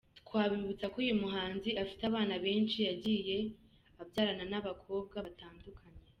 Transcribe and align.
Twabibutsa 0.21 0.85
ko 0.91 0.97
uyu 1.03 1.15
muhanzi 1.21 1.69
afite 1.83 2.01
abana 2.09 2.35
benshi 2.45 2.77
yagiye 2.87 3.37
abyarana 4.01 4.43
n’abakobwa 4.51 5.15
batandukanye. 5.27 5.81